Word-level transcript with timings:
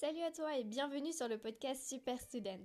Salut 0.00 0.22
à 0.22 0.30
toi 0.30 0.56
et 0.56 0.62
bienvenue 0.62 1.12
sur 1.12 1.26
le 1.26 1.38
podcast 1.38 1.88
Super 1.88 2.20
Student. 2.20 2.62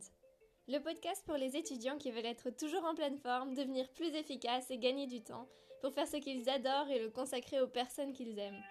Le 0.68 0.78
podcast 0.78 1.24
pour 1.26 1.36
les 1.36 1.56
étudiants 1.56 1.98
qui 1.98 2.12
veulent 2.12 2.28
être 2.28 2.52
toujours 2.52 2.86
en 2.86 2.94
pleine 2.94 3.18
forme, 3.18 3.56
devenir 3.56 3.90
plus 3.94 4.14
efficaces 4.14 4.70
et 4.70 4.78
gagner 4.78 5.08
du 5.08 5.20
temps 5.24 5.48
pour 5.82 5.92
faire 5.96 6.08
ce 6.08 6.18
qu'ils 6.18 6.48
adorent 6.48 6.90
et 6.90 7.00
le 7.00 7.10
consacrer 7.10 7.60
aux 7.60 7.68
personnes 7.68 8.14
qu'ils 8.14 8.38
aiment. 8.38 8.62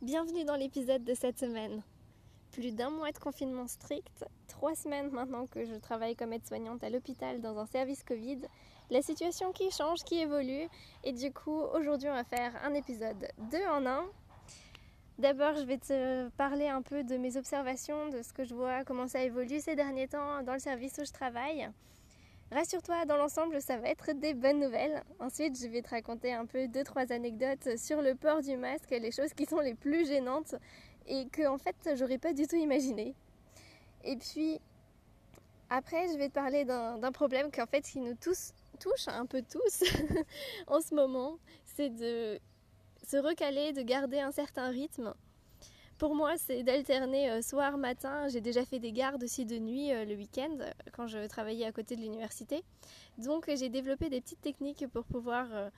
Bienvenue 0.00 0.44
dans 0.44 0.54
l'épisode 0.54 1.02
de 1.02 1.14
cette 1.14 1.40
semaine. 1.40 1.82
Plus 2.52 2.70
d'un 2.70 2.90
mois 2.90 3.10
de 3.10 3.18
confinement 3.18 3.66
strict, 3.66 4.24
trois 4.46 4.76
semaines 4.76 5.10
maintenant 5.10 5.48
que 5.48 5.64
je 5.64 5.74
travaille 5.74 6.14
comme 6.14 6.34
aide-soignante 6.34 6.84
à 6.84 6.90
l'hôpital 6.90 7.40
dans 7.40 7.58
un 7.58 7.66
service 7.66 8.04
Covid, 8.04 8.42
la 8.90 9.02
situation 9.02 9.50
qui 9.50 9.72
change, 9.72 10.04
qui 10.04 10.20
évolue, 10.20 10.68
et 11.02 11.12
du 11.12 11.32
coup 11.32 11.62
aujourd'hui 11.74 12.08
on 12.08 12.14
va 12.14 12.22
faire 12.22 12.54
un 12.62 12.74
épisode 12.74 13.26
2 13.50 13.58
en 13.66 13.86
1 13.86 14.04
D'abord, 15.18 15.54
je 15.56 15.64
vais 15.64 15.78
te 15.78 16.28
parler 16.30 16.68
un 16.68 16.82
peu 16.82 17.04
de 17.04 17.16
mes 17.16 17.36
observations, 17.36 18.08
de 18.08 18.22
ce 18.22 18.32
que 18.32 18.44
je 18.44 18.54
vois, 18.54 18.82
comment 18.84 19.06
ça 19.06 19.22
évolue 19.22 19.60
ces 19.60 19.76
derniers 19.76 20.08
temps 20.08 20.42
dans 20.42 20.54
le 20.54 20.58
service 20.58 20.98
où 20.98 21.04
je 21.04 21.12
travaille. 21.12 21.68
Rassure-toi, 22.50 23.04
dans 23.06 23.16
l'ensemble, 23.16 23.60
ça 23.60 23.76
va 23.78 23.88
être 23.88 24.12
des 24.12 24.34
bonnes 24.34 24.60
nouvelles. 24.60 25.02
Ensuite, 25.20 25.58
je 25.58 25.68
vais 25.68 25.80
te 25.80 25.90
raconter 25.90 26.32
un 26.32 26.44
peu 26.44 26.66
deux, 26.68 26.84
trois 26.84 27.10
anecdotes 27.12 27.78
sur 27.78 28.02
le 28.02 28.14
port 28.14 28.42
du 28.42 28.56
masque, 28.56 28.90
les 28.90 29.10
choses 29.10 29.32
qui 29.32 29.46
sont 29.46 29.60
les 29.60 29.74
plus 29.74 30.06
gênantes 30.06 30.54
et 31.06 31.28
que, 31.28 31.46
en 31.46 31.58
fait, 31.58 31.76
j'aurais 31.96 32.18
pas 32.18 32.32
du 32.32 32.46
tout 32.46 32.56
imaginé. 32.56 33.14
Et 34.04 34.16
puis, 34.16 34.60
après, 35.70 36.08
je 36.08 36.18
vais 36.18 36.28
te 36.28 36.34
parler 36.34 36.64
d'un 36.64 37.12
problème 37.12 37.50
qu'en 37.50 37.66
fait, 37.66 37.80
qui 37.80 38.00
nous 38.00 38.14
touche 38.14 39.08
un 39.08 39.24
peu 39.24 39.42
tous 39.42 39.84
en 40.66 40.80
ce 40.80 40.94
moment. 40.94 41.38
C'est 41.64 41.88
de 41.88 42.38
se 43.06 43.16
recaler, 43.16 43.72
de 43.72 43.82
garder 43.82 44.20
un 44.20 44.32
certain 44.32 44.68
rythme. 44.68 45.14
Pour 46.02 46.16
moi, 46.16 46.36
c'est 46.36 46.64
d'alterner 46.64 47.30
euh, 47.30 47.42
soir, 47.42 47.78
matin. 47.78 48.26
J'ai 48.26 48.40
déjà 48.40 48.64
fait 48.64 48.80
des 48.80 48.90
gardes 48.90 49.22
aussi 49.22 49.44
de 49.46 49.56
nuit 49.58 49.92
euh, 49.92 50.04
le 50.04 50.16
week-end 50.16 50.58
quand 50.92 51.06
je 51.06 51.26
travaillais 51.28 51.64
à 51.64 51.70
côté 51.70 51.94
de 51.94 52.00
l'université. 52.00 52.64
Donc 53.18 53.48
j'ai 53.54 53.68
développé 53.68 54.08
des 54.08 54.20
petites 54.20 54.40
techniques 54.40 54.84
pour 54.88 55.04
pouvoir 55.04 55.46
euh, 55.52 55.70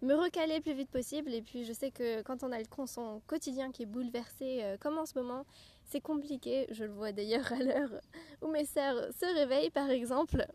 me 0.00 0.14
recaler 0.14 0.56
le 0.56 0.62
plus 0.62 0.72
vite 0.72 0.90
possible. 0.90 1.34
Et 1.34 1.42
puis 1.42 1.64
je 1.64 1.74
sais 1.74 1.90
que 1.90 2.22
quand 2.22 2.44
on 2.44 2.50
a 2.50 2.58
le 2.58 2.64
son 2.86 3.20
quotidien 3.26 3.70
qui 3.70 3.82
est 3.82 3.86
bouleversé, 3.86 4.64
comme 4.80 4.96
en 4.96 5.04
ce 5.04 5.18
moment, 5.18 5.44
c'est 5.84 6.00
compliqué. 6.00 6.66
Je 6.70 6.84
le 6.84 6.92
vois 6.92 7.12
d'ailleurs 7.12 7.52
à 7.52 7.62
l'heure 7.62 8.00
où 8.40 8.48
mes 8.48 8.64
sœurs 8.64 9.12
se 9.12 9.26
réveillent 9.34 9.70
par 9.70 9.90
exemple. 9.90 10.46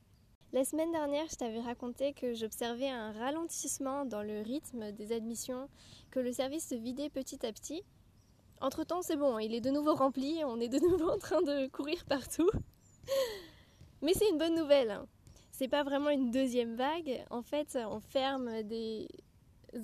La 0.54 0.64
semaine 0.64 0.92
dernière, 0.92 1.26
je 1.32 1.36
t'avais 1.36 1.62
raconté 1.62 2.14
que 2.14 2.36
j'observais 2.36 2.88
un 2.88 3.12
ralentissement 3.12 4.06
dans 4.06 4.22
le 4.22 4.44
rythme 4.44 4.92
des 4.92 5.12
admissions, 5.12 5.68
que 6.12 6.20
le 6.20 6.32
service 6.32 6.68
se 6.68 6.76
vidait 6.76 7.10
petit 7.10 7.44
à 7.44 7.52
petit. 7.52 7.82
Entre-temps, 8.62 9.02
c'est 9.02 9.16
bon, 9.16 9.40
il 9.40 9.56
est 9.56 9.62
de 9.62 9.72
nouveau 9.72 9.96
rempli, 9.96 10.44
on 10.46 10.60
est 10.60 10.70
de 10.70 10.78
nouveau 10.78 11.10
en 11.10 11.18
train 11.18 11.42
de 11.42 11.66
courir 11.70 12.06
partout. 12.06 12.52
Mais 14.04 14.14
c'est 14.14 14.30
une 14.30 14.38
bonne 14.38 14.54
nouvelle. 14.54 15.00
C'est 15.52 15.68
pas 15.68 15.82
vraiment 15.82 16.12
une 16.12 16.30
deuxième 16.30 16.76
vague. 16.76 17.26
En 17.32 17.42
fait, 17.42 17.76
on 17.90 18.00
ferme 18.00 18.62
des 18.62 19.08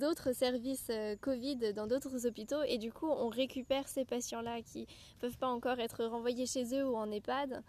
autres 0.04 0.32
services 0.32 0.86
euh, 0.90 1.16
Covid 1.20 1.74
dans 1.74 1.88
d'autres 1.88 2.28
hôpitaux 2.28 2.62
et 2.62 2.78
du 2.78 2.92
coup, 2.92 3.08
on 3.08 3.28
récupère 3.28 3.88
ces 3.88 4.04
patients-là 4.04 4.62
qui 4.62 4.86
peuvent 5.18 5.36
pas 5.36 5.48
encore 5.48 5.80
être 5.80 6.04
renvoyés 6.04 6.46
chez 6.46 6.76
eux 6.76 6.88
ou 6.88 6.94
en 6.94 7.10
EHPAD 7.10 7.60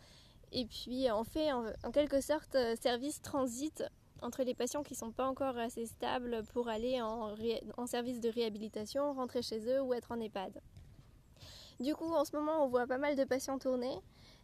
et 0.51 0.65
puis 0.65 1.07
on 1.11 1.23
fait 1.23 1.51
en, 1.51 1.91
quelque 1.93 2.21
sorte 2.21 2.55
euh, 2.55 2.75
service 2.75 3.21
transit 3.21 3.83
entre 4.21 4.43
les 4.43 4.53
patients 4.53 4.83
qui 4.83 4.93
ne 4.93 4.99
sont 4.99 5.11
pas 5.11 5.25
encore 5.25 5.57
assez 5.57 5.85
stables 5.85 6.43
pour 6.53 6.67
aller 6.67 7.01
en, 7.01 7.35
service 7.87 8.19
de 8.19 8.29
réhabilitation, 8.29 9.13
rentrer 9.13 9.41
chez 9.41 9.59
eux 9.67 9.81
ou 9.81 9.93
être 9.93 10.11
en 10.11 10.19
EHPAD. 10.19 10.61
Du 11.79 11.95
coup, 11.95 12.13
en 12.13 12.23
ce 12.23 12.35
moment, 12.35 12.63
on 12.63 12.67
voit 12.67 12.85
pas 12.85 12.99
mal 12.99 13.15
de 13.15 13.23
patients 13.23 13.57
tourner, 13.57 13.97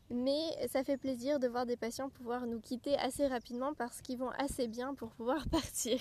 mais 0.10 0.68
ça 0.68 0.84
fait 0.84 0.98
plaisir 0.98 1.40
de 1.40 1.48
voir 1.48 1.68
des 1.68 1.78
patients 1.78 2.10
pouvoir 2.10 2.48
nous 2.48 2.60
quitter 2.60 2.98
assez 2.98 3.28
rapidement 3.28 3.74
parce 3.76 4.02
qu'ils 4.02 4.18
vont 4.18 4.32
assez 4.32 4.68
bien 4.68 4.96
pour 4.96 5.12
pouvoir 5.12 5.48
partir. 5.52 6.00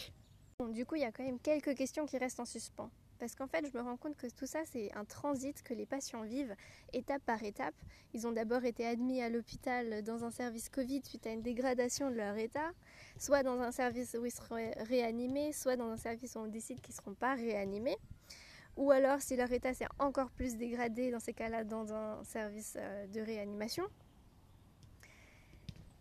Du 0.70 0.86
coup, 0.86 0.94
il 0.94 1.02
y 1.02 1.04
a 1.04 1.12
quand 1.12 1.24
même 1.24 1.40
quelques 1.40 1.74
questions 1.74 2.06
qui 2.06 2.16
restent 2.16 2.40
en 2.40 2.46
suspens. 2.46 2.90
Parce 3.18 3.34
qu'en 3.34 3.46
fait, 3.46 3.66
je 3.66 3.76
me 3.76 3.82
rends 3.82 3.96
compte 3.96 4.16
que 4.16 4.26
tout 4.28 4.46
ça, 4.46 4.60
c'est 4.64 4.92
un 4.94 5.04
transit 5.04 5.62
que 5.62 5.74
les 5.74 5.86
patients 5.86 6.22
vivent 6.22 6.54
étape 6.92 7.22
par 7.22 7.42
étape. 7.42 7.74
Ils 8.14 8.26
ont 8.26 8.32
d'abord 8.32 8.64
été 8.64 8.86
admis 8.86 9.22
à 9.22 9.28
l'hôpital 9.28 10.02
dans 10.02 10.24
un 10.24 10.30
service 10.30 10.68
Covid 10.68 11.02
suite 11.04 11.26
à 11.26 11.30
une 11.30 11.42
dégradation 11.42 12.10
de 12.10 12.16
leur 12.16 12.36
état, 12.36 12.70
soit 13.18 13.42
dans 13.42 13.60
un 13.60 13.72
service 13.72 14.16
où 14.20 14.26
ils 14.26 14.30
seront 14.30 14.56
réanimés, 14.80 15.52
soit 15.52 15.76
dans 15.76 15.90
un 15.90 15.96
service 15.96 16.34
où 16.36 16.40
on 16.40 16.46
décide 16.46 16.80
qu'ils 16.80 16.94
ne 16.94 17.00
seront 17.00 17.14
pas 17.14 17.34
réanimés. 17.34 17.96
Ou 18.76 18.90
alors, 18.90 19.22
si 19.22 19.36
leur 19.36 19.50
état 19.52 19.72
s'est 19.72 19.88
encore 19.98 20.30
plus 20.30 20.56
dégradé, 20.56 21.10
dans 21.10 21.20
ces 21.20 21.32
cas-là, 21.32 21.64
dans 21.64 21.94
un 21.94 22.22
service 22.24 22.74
euh, 22.76 23.06
de 23.06 23.20
réanimation. 23.20 23.84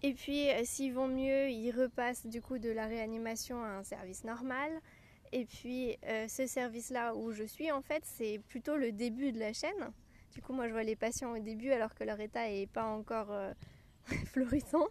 Et 0.04 0.14
puis, 0.14 0.50
euh, 0.50 0.62
s'ils 0.66 0.94
vont 0.94 1.08
mieux, 1.08 1.50
ils 1.50 1.72
repassent 1.72 2.26
du 2.28 2.42
coup 2.42 2.60
de 2.60 2.70
la 2.70 2.86
réanimation 2.86 3.64
à 3.64 3.70
un 3.70 3.84
service 3.84 4.26
normal. 4.26 4.70
Et 5.32 5.46
puis 5.46 5.98
euh, 6.06 6.28
ce 6.28 6.48
service-là 6.48 7.16
où 7.16 7.32
je 7.32 7.44
suis, 7.44 7.72
en 7.72 7.82
fait, 7.82 8.04
c'est 8.06 8.40
plutôt 8.48 8.78
le 8.78 8.92
début 8.92 9.32
de 9.32 9.40
la 9.40 9.54
chaîne. 9.54 9.92
Du 10.34 10.42
coup, 10.42 10.54
moi, 10.54 10.68
je 10.68 10.74
vois 10.74 10.84
les 10.84 10.96
patients 10.96 11.34
au 11.34 11.40
début 11.40 11.72
alors 11.72 11.94
que 11.96 12.04
leur 12.04 12.20
état 12.20 12.48
n'est 12.48 12.68
pas 12.68 12.86
encore 12.86 13.32
euh, 13.32 13.54
florissant. 14.26 14.88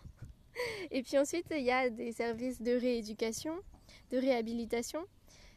Et 0.91 1.03
puis 1.03 1.19
ensuite, 1.19 1.47
il 1.51 1.65
y 1.65 1.71
a 1.71 1.91
des 1.91 2.13
services 2.13 2.63
de 2.63 2.73
rééducation, 2.73 3.57
de 4.11 4.19
réhabilitation. 4.19 5.05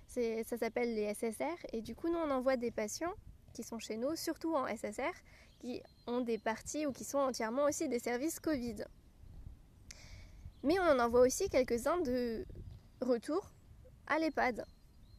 Ça 0.07 0.57
s'appelle 0.57 0.95
les 0.95 1.13
SSR. 1.13 1.55
Et 1.73 1.81
du 1.81 1.93
coup, 1.93 2.09
nous, 2.09 2.17
on 2.17 2.31
envoie 2.31 2.57
des 2.57 2.71
patients 2.71 3.13
qui 3.53 3.63
sont 3.63 3.79
chez 3.79 3.97
nous, 3.97 4.15
surtout 4.15 4.55
en 4.55 4.65
SSR, 4.67 5.13
qui 5.59 5.81
ont 6.07 6.21
des 6.21 6.37
parties 6.37 6.85
ou 6.85 6.91
qui 6.91 7.03
sont 7.03 7.19
entièrement 7.19 7.65
aussi 7.65 7.87
des 7.87 7.99
services 7.99 8.39
Covid. 8.39 8.85
Mais 10.63 10.79
on 10.79 10.83
en 10.83 10.99
envoie 10.99 11.21
aussi 11.21 11.49
quelques-uns 11.49 11.99
de 12.01 12.45
retour 13.01 13.51
à 14.07 14.19
l'EHPAD. 14.19 14.65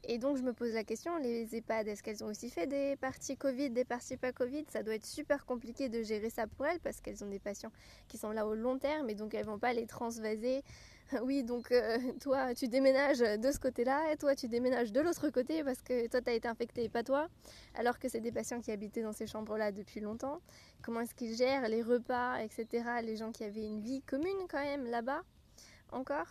Et 0.05 0.19
donc 0.19 0.37
je 0.37 0.43
me 0.43 0.53
pose 0.53 0.73
la 0.73 0.85
question, 0.85 1.17
les 1.19 1.57
EHPAD, 1.57 1.89
est-ce 1.89 2.03
qu'elles 2.03 2.23
ont 2.23 2.29
aussi 2.29 2.51
fait 2.51 2.67
des 2.67 2.97
parties 2.97 3.37
Covid, 3.37 3.71
des 3.71 3.85
parties 3.85 4.17
pas 4.17 4.33
Covid? 4.33 4.65
Ça 4.69 4.83
doit 4.83 4.95
être 4.95 5.05
super 5.05 5.45
compliqué 5.45 5.89
de 5.89 6.03
gérer 6.03 6.31
ça 6.31 6.47
pour 6.47 6.67
elles 6.67 6.81
parce 6.81 7.01
qu'elles 7.01 7.23
ont 7.25 7.29
des 7.29 7.41
patients 7.41 7.73
qui 8.07 8.17
sont 8.17 8.31
là 8.31 8.47
au 8.47 8.55
long 8.55 8.79
terme 8.79 9.11
et 9.11 9.15
donc 9.15 9.35
elles 9.35 9.45
vont 9.45 9.59
pas 9.59 9.73
les 9.73 9.87
transvaser. 9.87 10.63
Oui, 11.23 11.43
donc 11.43 11.73
euh, 11.73 11.97
toi 12.21 12.55
tu 12.55 12.69
déménages 12.69 13.21
de 13.21 13.51
ce 13.51 13.59
côté-là 13.59 14.13
et 14.13 14.19
toi 14.19 14.37
tu 14.37 14.47
déménages 14.47 14.93
de 14.93 15.01
l'autre 15.01 15.31
côté 15.31 15.65
parce 15.65 15.81
que 15.81 16.07
toi 16.07 16.21
tu 16.21 16.29
as 16.29 16.35
été 16.35 16.47
infecté 16.47 16.85
et 16.85 16.91
pas 16.91 17.03
toi. 17.03 17.29
Alors 17.75 17.99
que 17.99 18.11
c'est 18.11 18.21
des 18.21 18.31
patients 18.31 18.61
qui 18.61 18.71
habitaient 18.73 19.01
dans 19.01 19.15
ces 19.15 19.27
chambres-là 19.27 19.73
depuis 19.73 20.01
longtemps. 20.01 20.43
Comment 20.83 21.01
est-ce 21.01 21.15
qu'ils 21.15 21.35
gèrent 21.35 21.67
les 21.67 21.83
repas, 21.83 22.43
etc. 22.43 22.85
Les 23.03 23.17
gens 23.17 23.33
qui 23.33 23.43
avaient 23.45 23.65
une 23.65 23.81
vie 23.81 24.03
commune 24.03 24.47
quand 24.51 24.63
même 24.63 24.85
là-bas 24.85 25.23
encore? 25.93 26.27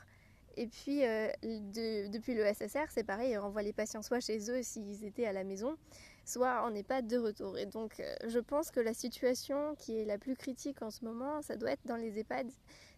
Et 0.58 0.66
puis, 0.66 1.06
euh, 1.06 1.30
depuis 1.44 2.34
le 2.34 2.44
SSR, 2.44 2.90
c'est 2.90 3.04
pareil, 3.04 3.38
on 3.38 3.44
renvoie 3.44 3.62
les 3.62 3.74
patients 3.74 4.02
soit 4.02 4.20
chez 4.20 4.40
eux 4.50 4.64
s'ils 4.64 5.06
étaient 5.06 5.28
à 5.28 5.32
la 5.32 5.44
maison, 5.44 5.78
soit 6.26 6.64
en 6.64 6.74
EHPAD 6.74 7.08
de 7.08 7.18
retour. 7.18 7.60
Et 7.60 7.68
donc, 7.68 8.00
euh, 8.00 8.16
je 8.28 8.40
pense 8.40 8.72
que 8.72 8.80
la 8.80 8.96
situation 8.96 9.76
qui 9.76 10.00
est 10.00 10.06
la 10.06 10.18
plus 10.18 10.36
critique 10.36 10.82
en 10.82 10.90
ce 10.90 11.06
moment, 11.06 11.44
ça 11.44 11.58
doit 11.58 11.72
être 11.72 11.86
dans 11.86 11.96
les 11.96 12.18
EHPAD. 12.18 12.50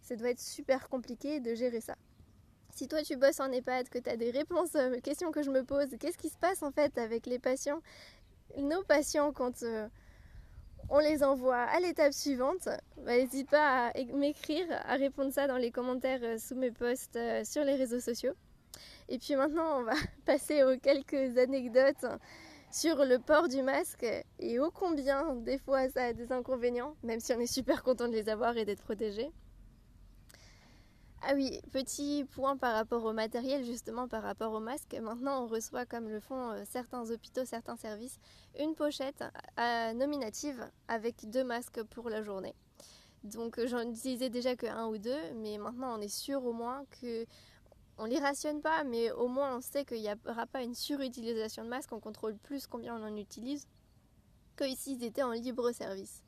Ça 0.02 0.16
doit 0.16 0.30
être 0.30 0.40
super 0.40 0.88
compliqué 0.88 1.42
de 1.42 1.53
gérer 1.53 1.81
ça. 1.81 1.96
Si 2.74 2.88
toi 2.88 3.03
tu 3.03 3.18
bosses 3.18 3.42
en 3.42 3.52
EHPAD, 3.52 3.90
que 3.90 4.00
tu 4.00 4.09
as 4.09 4.16
des 4.16 4.31
réponses 4.31 4.75
aux 4.75 5.02
questions 5.02 5.31
que 5.31 5.44
je 5.44 5.50
me 5.50 5.66
pose, 5.66 5.90
qu'est-ce 6.00 6.18
qui 6.18 6.30
se 6.30 6.38
passe 6.38 6.64
en 6.64 6.72
fait 6.72 6.98
avec 6.98 7.25
les 7.25 7.40
patients? 7.40 7.81
Nos 8.58 8.84
patients, 8.84 9.34
quand 9.34 9.64
euh, 9.64 9.90
on 10.90 11.00
les 11.00 11.23
envoie 11.23 11.57
à 11.57 11.79
l'étape 11.79 12.13
suivante. 12.13 12.67
Bah, 12.97 13.17
n'hésite 13.17 13.50
pas 13.50 13.88
à 13.88 14.03
m'écrire, 14.13 14.66
à 14.85 14.95
répondre 14.95 15.31
ça 15.31 15.47
dans 15.47 15.57
les 15.57 15.72
commentaires 15.72 16.19
euh, 16.23 16.38
sous 16.38 16.56
mes 16.56 16.72
posts 16.72 17.16
euh, 17.16 17.44
sur 17.44 17.63
les 17.63 17.75
réseaux 17.75 18.00
sociaux. 18.00 18.34
Et 19.07 19.18
puis 19.18 19.35
maintenant, 19.35 19.79
on 19.79 19.84
va 19.84 19.94
passer 20.25 20.63
aux 20.63 20.78
quelques 20.78 21.38
anecdotes 21.38 22.06
sur 22.72 23.03
le 23.03 23.18
port 23.18 23.47
du 23.47 23.63
masque 23.63 24.06
et 24.39 24.59
ô 24.59 24.69
combien 24.71 25.36
des 25.36 25.57
fois 25.57 25.89
ça 25.89 26.06
a 26.06 26.13
des 26.13 26.31
inconvénients, 26.31 26.95
même 27.04 27.19
si 27.19 27.33
on 27.33 27.39
est 27.39 27.51
super 27.51 27.83
content 27.83 28.07
de 28.07 28.13
les 28.13 28.30
avoir 28.30 28.57
et 28.57 28.65
d'être 28.65 28.83
protégé. 28.83 29.31
Ah 31.21 31.33
oui, 31.36 31.60
petit 31.71 32.25
point 32.31 32.56
par 32.56 32.74
rapport 32.74 33.04
au 33.04 33.12
matériel, 33.12 33.66
justement 33.66 34.07
par 34.07 34.24
rapport 34.24 34.54
au 34.54 34.62
masque. 34.62 34.95
Maintenant, 35.01 35.44
on 35.44 35.48
reçoit, 35.48 35.86
comme 35.86 36.07
le 36.07 36.21
font 36.21 36.51
euh, 36.51 36.63
certains 36.69 37.12
hôpitaux, 37.12 37.44
certains 37.44 37.75
services, 37.75 38.18
une 38.57 38.74
pochette 38.74 39.24
euh, 39.60 39.94
nominative 39.94 40.66
avec 40.88 41.30
deux 41.30 41.44
masques 41.44 41.83
pour 41.83 42.10
la 42.10 42.24
journée. 42.24 42.56
Donc 43.25 43.60
j'en 43.66 43.81
utilisais 43.81 44.30
déjà 44.30 44.56
que 44.56 44.66
un 44.66 44.88
ou 44.88 44.98
deux, 44.98 45.33
mais 45.36 45.57
maintenant 45.57 45.98
on 45.98 46.01
est 46.01 46.07
sûr 46.07 46.45
au 46.45 46.54
moins 46.54 46.86
que 47.01 47.25
on 47.98 48.06
les 48.06 48.19
rationne 48.19 48.62
pas, 48.62 48.86
mais 48.86 49.12
au 49.12 49.27
moins 49.27 49.57
on 49.57 49.62
sait 49.62 49.83
qu'il 49.83 50.01
n'y 50.01 50.10
aura 50.25 50.48
pas 50.48 50.63
une 50.63 50.74
surutilisation 50.74 51.66
de 51.66 51.69
masques, 51.69 51.92
on 51.92 52.00
contrôle 52.00 52.38
plus 52.38 52.66
combien 52.66 52.95
on 52.95 53.04
en 53.04 53.18
utilise 53.18 53.68
que 54.56 54.63
ici 54.63 54.94
ils 54.98 55.04
étaient 55.04 55.21
en 55.21 55.33
libre 55.33 55.69
service. 55.74 56.24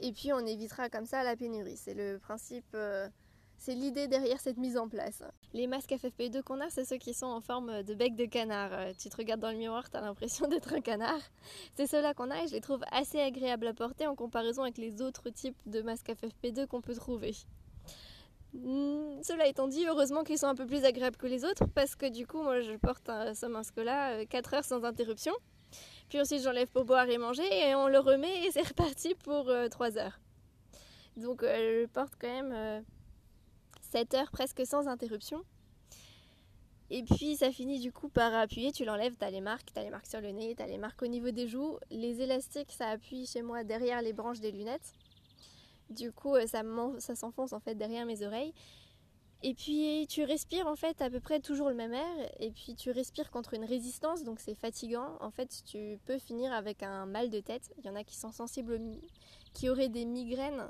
Et 0.00 0.12
puis 0.12 0.32
on 0.32 0.40
évitera 0.40 0.88
comme 0.88 1.04
ça 1.04 1.22
la 1.24 1.36
pénurie. 1.36 1.76
C'est 1.76 1.94
le 1.94 2.18
principe. 2.18 2.64
Euh, 2.74 3.08
C'est 3.58 3.74
l'idée 3.74 4.06
derrière 4.06 4.40
cette 4.40 4.56
mise 4.56 4.78
en 4.78 4.88
place. 4.88 5.22
Les 5.52 5.66
masques 5.66 5.90
FFP2 5.90 6.42
qu'on 6.42 6.60
a, 6.60 6.70
c'est 6.70 6.84
ceux 6.84 6.96
qui 6.96 7.12
sont 7.12 7.26
en 7.26 7.40
forme 7.40 7.82
de 7.82 7.92
bec 7.92 8.14
de 8.14 8.24
canard. 8.24 8.72
Euh, 8.72 8.92
tu 8.96 9.08
te 9.08 9.16
regardes 9.16 9.40
dans 9.40 9.50
le 9.50 9.56
miroir, 9.56 9.90
tu 9.90 9.96
as 9.96 10.00
l'impression 10.00 10.46
d'être 10.48 10.72
un 10.72 10.80
canard. 10.80 11.20
C'est 11.74 11.88
ceux-là 11.88 12.14
qu'on 12.14 12.30
a 12.30 12.44
et 12.44 12.46
je 12.46 12.52
les 12.52 12.60
trouve 12.60 12.82
assez 12.92 13.20
agréables 13.20 13.66
à 13.66 13.74
porter 13.74 14.06
en 14.06 14.14
comparaison 14.14 14.62
avec 14.62 14.78
les 14.78 15.02
autres 15.02 15.28
types 15.30 15.58
de 15.66 15.82
masques 15.82 16.08
FFP2 16.08 16.68
qu'on 16.68 16.80
peut 16.80 16.94
trouver. 16.94 17.34
Hmm, 18.54 19.20
cela 19.22 19.48
étant 19.48 19.66
dit, 19.66 19.84
heureusement 19.86 20.22
qu'ils 20.22 20.38
sont 20.38 20.46
un 20.46 20.54
peu 20.54 20.66
plus 20.66 20.84
agréables 20.84 21.16
que 21.16 21.26
les 21.26 21.44
autres 21.44 21.66
parce 21.66 21.96
que 21.96 22.06
du 22.06 22.28
coup, 22.28 22.40
moi 22.40 22.60
je 22.60 22.76
porte 22.76 23.06
ce 23.06 23.46
masque-là 23.46 24.24
4 24.24 24.54
euh, 24.54 24.56
heures 24.56 24.64
sans 24.64 24.84
interruption. 24.84 25.32
Puis 26.08 26.20
ensuite, 26.20 26.42
j'enlève 26.42 26.68
pour 26.68 26.84
boire 26.84 27.08
et 27.08 27.18
manger 27.18 27.42
et 27.52 27.74
on 27.74 27.88
le 27.88 27.98
remet 27.98 28.46
et 28.46 28.52
c'est 28.52 28.62
reparti 28.68 29.16
pour 29.16 29.52
3 29.70 29.98
euh, 29.98 30.00
heures. 30.00 30.20
Donc, 31.16 31.42
je 31.42 31.86
porte 31.86 32.12
quand 32.20 32.28
même 32.28 32.84
7 33.90 34.14
heures 34.14 34.30
presque 34.30 34.66
sans 34.66 34.88
interruption. 34.88 35.44
Et 36.90 37.02
puis 37.02 37.36
ça 37.36 37.50
finit 37.50 37.80
du 37.80 37.92
coup 37.92 38.08
par 38.08 38.34
appuyer, 38.34 38.72
tu 38.72 38.84
l'enlèves, 38.84 39.16
tu 39.18 39.24
as 39.24 39.30
les 39.30 39.42
marques, 39.42 39.72
tu 39.72 39.78
as 39.78 39.82
les 39.82 39.90
marques 39.90 40.06
sur 40.06 40.20
le 40.20 40.30
nez, 40.30 40.54
tu 40.56 40.62
as 40.62 40.66
les 40.66 40.78
marques 40.78 41.02
au 41.02 41.06
niveau 41.06 41.30
des 41.30 41.46
joues. 41.46 41.78
Les 41.90 42.22
élastiques, 42.22 42.72
ça 42.72 42.88
appuie 42.88 43.26
chez 43.26 43.42
moi 43.42 43.62
derrière 43.64 44.00
les 44.00 44.14
branches 44.14 44.40
des 44.40 44.52
lunettes. 44.52 44.94
Du 45.90 46.12
coup, 46.12 46.34
euh, 46.34 46.46
ça 46.46 47.14
s'enfonce 47.14 47.52
en 47.52 47.60
fait 47.60 47.74
derrière 47.74 48.06
mes 48.06 48.24
oreilles. 48.26 48.54
Et 49.42 49.54
puis 49.54 50.06
tu 50.08 50.24
respires 50.24 50.66
en 50.66 50.74
fait 50.74 51.00
à 51.00 51.10
peu 51.10 51.20
près 51.20 51.38
toujours 51.38 51.68
le 51.68 51.76
même 51.76 51.94
air 51.94 52.32
et 52.40 52.50
puis 52.50 52.74
tu 52.74 52.90
respires 52.90 53.30
contre 53.30 53.54
une 53.54 53.64
résistance 53.64 54.24
donc 54.24 54.40
c'est 54.40 54.56
fatigant. 54.56 55.16
En 55.20 55.30
fait, 55.30 55.62
tu 55.64 55.98
peux 56.06 56.18
finir 56.18 56.52
avec 56.52 56.82
un 56.82 57.06
mal 57.06 57.30
de 57.30 57.38
tête. 57.38 57.70
Il 57.78 57.86
y 57.86 57.90
en 57.90 57.94
a 57.94 58.02
qui 58.02 58.16
sont 58.16 58.32
sensibles, 58.32 58.80
qui 59.52 59.68
auraient 59.68 59.90
des 59.90 60.06
migraines 60.06 60.68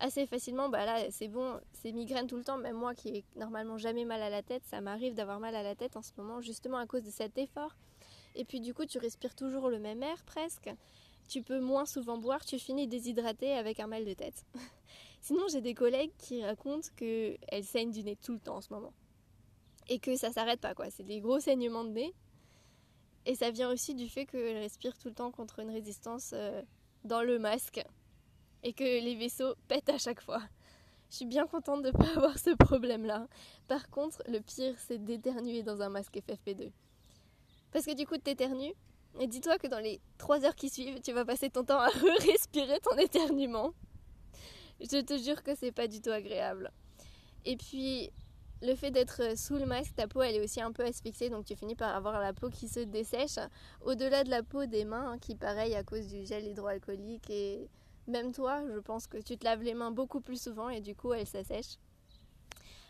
assez 0.00 0.26
facilement, 0.26 0.68
bah 0.68 0.84
là 0.84 1.10
c'est 1.10 1.28
bon, 1.28 1.58
c'est 1.72 1.92
migraine 1.92 2.26
tout 2.26 2.36
le 2.36 2.44
temps, 2.44 2.58
même 2.58 2.76
moi 2.76 2.94
qui 2.94 3.08
ai 3.08 3.24
normalement 3.36 3.78
jamais 3.78 4.04
mal 4.04 4.22
à 4.22 4.30
la 4.30 4.42
tête, 4.42 4.62
ça 4.64 4.80
m'arrive 4.80 5.14
d'avoir 5.14 5.40
mal 5.40 5.54
à 5.54 5.62
la 5.62 5.74
tête 5.74 5.96
en 5.96 6.02
ce 6.02 6.12
moment 6.16 6.40
justement 6.40 6.78
à 6.78 6.86
cause 6.86 7.02
de 7.02 7.10
cet 7.10 7.38
effort. 7.38 7.76
Et 8.34 8.44
puis 8.44 8.60
du 8.60 8.74
coup 8.74 8.84
tu 8.84 8.98
respires 8.98 9.34
toujours 9.34 9.70
le 9.70 9.78
même 9.78 10.02
air 10.02 10.22
presque, 10.24 10.70
tu 11.28 11.42
peux 11.42 11.60
moins 11.60 11.86
souvent 11.86 12.18
boire, 12.18 12.44
tu 12.44 12.58
finis 12.58 12.86
déshydraté 12.86 13.52
avec 13.52 13.80
un 13.80 13.86
mal 13.86 14.04
de 14.04 14.12
tête. 14.12 14.44
Sinon 15.20 15.46
j'ai 15.50 15.62
des 15.62 15.74
collègues 15.74 16.12
qui 16.18 16.44
racontent 16.44 16.88
qu'elles 16.96 17.64
saignent 17.64 17.92
du 17.92 18.02
nez 18.02 18.16
tout 18.16 18.32
le 18.32 18.40
temps 18.40 18.56
en 18.56 18.60
ce 18.60 18.72
moment. 18.72 18.92
Et 19.88 19.98
que 19.98 20.16
ça 20.16 20.32
s'arrête 20.32 20.60
pas 20.60 20.74
quoi, 20.74 20.90
c'est 20.90 21.04
des 21.04 21.20
gros 21.20 21.40
saignements 21.40 21.84
de 21.84 21.90
nez. 21.90 22.14
Et 23.24 23.34
ça 23.34 23.50
vient 23.50 23.72
aussi 23.72 23.94
du 23.94 24.08
fait 24.08 24.26
qu'elles 24.26 24.58
respirent 24.58 24.96
tout 24.98 25.08
le 25.08 25.14
temps 25.14 25.32
contre 25.32 25.58
une 25.58 25.70
résistance 25.70 26.30
euh, 26.32 26.62
dans 27.04 27.22
le 27.22 27.40
masque 27.40 27.82
et 28.66 28.72
que 28.72 28.82
les 28.82 29.14
vaisseaux 29.14 29.54
pètent 29.68 29.90
à 29.90 29.96
chaque 29.96 30.20
fois. 30.20 30.42
Je 31.08 31.16
suis 31.18 31.24
bien 31.24 31.46
contente 31.46 31.82
de 31.82 31.88
ne 31.88 31.92
pas 31.92 32.10
avoir 32.16 32.36
ce 32.36 32.50
problème-là. 32.50 33.28
Par 33.68 33.88
contre, 33.90 34.20
le 34.26 34.40
pire, 34.40 34.74
c'est 34.76 34.98
d'éternuer 34.98 35.62
dans 35.62 35.82
un 35.82 35.88
masque 35.88 36.16
FFP2. 36.16 36.72
Parce 37.70 37.86
que 37.86 37.94
du 37.94 38.08
coup, 38.08 38.16
tu 38.18 38.28
éternues, 38.28 38.74
et 39.20 39.28
dis-toi 39.28 39.58
que 39.58 39.68
dans 39.68 39.78
les 39.78 40.00
3 40.18 40.44
heures 40.44 40.56
qui 40.56 40.68
suivent, 40.68 41.00
tu 41.00 41.12
vas 41.12 41.24
passer 41.24 41.48
ton 41.48 41.62
temps 41.62 41.78
à 41.78 41.86
respirer 42.26 42.80
ton 42.80 42.98
éternuement. 42.98 43.72
Je 44.80 45.00
te 45.00 45.16
jure 45.16 45.44
que 45.44 45.54
c'est 45.54 45.70
pas 45.70 45.86
du 45.86 46.00
tout 46.00 46.10
agréable. 46.10 46.72
Et 47.44 47.56
puis, 47.56 48.10
le 48.62 48.74
fait 48.74 48.90
d'être 48.90 49.38
sous 49.38 49.54
le 49.54 49.66
masque, 49.66 49.94
ta 49.94 50.08
peau 50.08 50.22
elle 50.22 50.34
est 50.34 50.42
aussi 50.42 50.60
un 50.60 50.72
peu 50.72 50.84
asphyxiée, 50.84 51.30
donc 51.30 51.44
tu 51.44 51.54
finis 51.54 51.76
par 51.76 51.94
avoir 51.94 52.20
la 52.20 52.32
peau 52.32 52.50
qui 52.50 52.66
se 52.66 52.80
dessèche. 52.80 53.38
Au-delà 53.80 54.24
de 54.24 54.30
la 54.30 54.42
peau 54.42 54.66
des 54.66 54.84
mains, 54.84 55.12
hein, 55.12 55.18
qui 55.18 55.36
pareil 55.36 55.76
à 55.76 55.84
cause 55.84 56.08
du 56.08 56.26
gel 56.26 56.44
hydroalcoolique 56.48 57.30
et 57.30 57.70
même 58.08 58.32
toi, 58.32 58.62
je 58.72 58.78
pense 58.78 59.06
que 59.06 59.18
tu 59.18 59.36
te 59.36 59.44
laves 59.44 59.62
les 59.62 59.74
mains 59.74 59.90
beaucoup 59.90 60.20
plus 60.20 60.40
souvent 60.40 60.68
et 60.68 60.80
du 60.80 60.94
coup 60.94 61.12
elles 61.12 61.26
s'assèchent. 61.26 61.78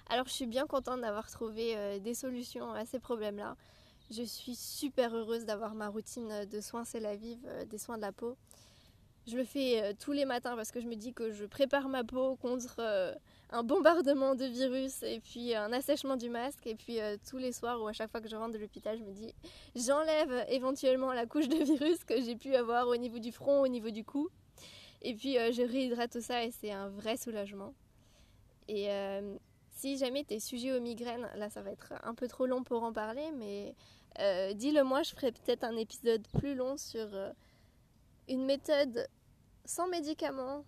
Alors 0.08 0.26
je 0.26 0.32
suis 0.32 0.46
bien 0.46 0.66
contente 0.66 1.00
d'avoir 1.00 1.28
trouvé 1.30 1.76
euh, 1.76 1.98
des 1.98 2.14
solutions 2.14 2.72
à 2.72 2.84
ces 2.84 3.00
problèmes-là. 3.00 3.56
Je 4.10 4.22
suis 4.22 4.54
super 4.54 5.14
heureuse 5.14 5.44
d'avoir 5.44 5.74
ma 5.74 5.88
routine 5.88 6.44
de 6.44 6.60
soins 6.60 6.84
C'est 6.84 7.16
vive, 7.16 7.44
euh, 7.46 7.64
des 7.64 7.78
soins 7.78 7.96
de 7.96 8.02
la 8.02 8.12
peau. 8.12 8.36
Je 9.26 9.36
le 9.36 9.42
fais 9.42 9.82
euh, 9.82 9.92
tous 9.98 10.12
les 10.12 10.24
matins 10.24 10.54
parce 10.54 10.70
que 10.70 10.80
je 10.80 10.86
me 10.86 10.94
dis 10.94 11.12
que 11.12 11.32
je 11.32 11.44
prépare 11.44 11.88
ma 11.88 12.04
peau 12.04 12.36
contre 12.36 13.16
un 13.50 13.62
bombardement 13.64 14.36
de 14.36 14.44
virus 14.44 15.02
et 15.02 15.18
puis 15.18 15.56
un 15.56 15.72
assèchement 15.72 16.16
du 16.16 16.30
masque. 16.30 16.64
Et 16.68 16.76
puis 16.76 16.98
tous 17.28 17.38
les 17.38 17.50
soirs 17.50 17.82
ou 17.82 17.88
à 17.88 17.92
chaque 17.92 18.10
fois 18.12 18.20
que 18.20 18.28
je 18.28 18.36
rentre 18.36 18.52
de 18.52 18.58
l'hôpital, 18.58 18.96
je 18.96 19.02
me 19.02 19.10
dis 19.12 19.34
j'enlève 19.74 20.44
éventuellement 20.50 21.12
la 21.12 21.26
couche 21.26 21.48
de 21.48 21.64
virus 21.64 22.04
que 22.04 22.20
j'ai 22.20 22.36
pu 22.36 22.54
avoir 22.54 22.86
au 22.86 22.96
niveau 22.96 23.18
du 23.18 23.32
front, 23.32 23.62
au 23.62 23.68
niveau 23.68 23.90
du 23.90 24.04
cou. 24.04 24.30
Et 25.06 25.14
puis 25.14 25.38
euh, 25.38 25.52
je 25.52 25.62
réhydrate 25.62 26.10
tout 26.10 26.20
ça 26.20 26.42
et 26.42 26.50
c'est 26.50 26.72
un 26.72 26.88
vrai 26.88 27.16
soulagement. 27.16 27.74
Et 28.66 28.90
euh, 28.90 29.36
si 29.70 29.96
jamais 29.98 30.24
tu 30.24 30.34
es 30.34 30.40
sujet 30.40 30.76
aux 30.76 30.80
migraines, 30.80 31.30
là 31.36 31.48
ça 31.48 31.62
va 31.62 31.70
être 31.70 31.92
un 32.02 32.12
peu 32.12 32.26
trop 32.26 32.44
long 32.44 32.64
pour 32.64 32.82
en 32.82 32.92
parler, 32.92 33.30
mais 33.36 33.76
euh, 34.18 34.52
dis-le 34.52 34.82
moi, 34.82 35.04
je 35.04 35.10
ferai 35.14 35.30
peut-être 35.30 35.62
un 35.62 35.76
épisode 35.76 36.26
plus 36.40 36.56
long 36.56 36.76
sur 36.76 37.06
une 38.28 38.44
méthode 38.46 39.06
sans 39.64 39.86
médicaments. 39.86 40.64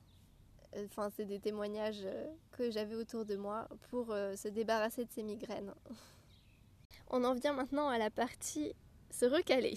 Enfin, 0.85 1.11
c'est 1.17 1.25
des 1.25 1.41
témoignages 1.41 2.07
que 2.53 2.71
j'avais 2.71 2.95
autour 2.95 3.25
de 3.25 3.35
moi 3.35 3.67
pour 3.91 4.07
se 4.07 4.47
débarrasser 4.47 5.05
de 5.05 5.11
ces 5.11 5.25
migraines. 5.25 5.75
On 7.11 7.25
en 7.25 7.35
vient 7.35 7.55
maintenant 7.55 7.89
à 7.89 7.99
la 7.99 8.11
partie 8.11 8.73
se 9.11 9.25
recaler. 9.25 9.75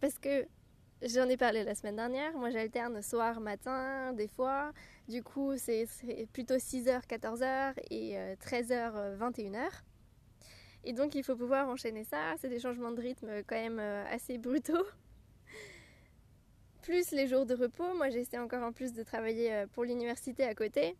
Parce 0.00 0.18
que 0.18 0.48
J'en 1.04 1.28
ai 1.28 1.36
parlé 1.36 1.64
la 1.64 1.74
semaine 1.74 1.96
dernière. 1.96 2.32
Moi, 2.34 2.50
j'alterne 2.50 3.02
soir, 3.02 3.40
matin, 3.40 4.12
des 4.12 4.28
fois. 4.28 4.72
Du 5.08 5.20
coup, 5.20 5.56
c'est 5.56 5.86
plutôt 6.32 6.54
6h, 6.54 7.06
14h 7.08 7.74
et 7.90 8.14
13h, 8.36 9.18
21h. 9.18 9.68
Et 10.84 10.92
donc, 10.92 11.16
il 11.16 11.24
faut 11.24 11.34
pouvoir 11.34 11.68
enchaîner 11.68 12.04
ça. 12.04 12.34
C'est 12.38 12.48
des 12.48 12.60
changements 12.60 12.92
de 12.92 13.00
rythme 13.00 13.42
quand 13.48 13.56
même 13.56 13.80
euh, 13.80 14.04
assez 14.12 14.38
brutaux. 14.38 14.86
Plus 16.82 17.10
les 17.10 17.26
jours 17.26 17.46
de 17.46 17.54
repos. 17.54 17.94
Moi, 17.94 18.10
j'essaie 18.10 18.38
encore 18.38 18.62
en 18.62 18.72
plus 18.72 18.92
de 18.92 19.02
travailler 19.02 19.52
euh, 19.52 19.66
pour 19.72 19.84
l'université 19.84 20.44
à 20.44 20.54
côté 20.54 20.96